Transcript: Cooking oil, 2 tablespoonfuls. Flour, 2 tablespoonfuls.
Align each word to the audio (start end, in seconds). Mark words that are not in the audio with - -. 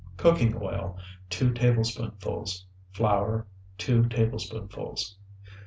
Cooking 0.17 0.55
oil, 0.59 0.97
2 1.29 1.53
tablespoonfuls. 1.53 2.65
Flour, 2.91 3.45
2 3.77 4.09
tablespoonfuls. 4.09 5.15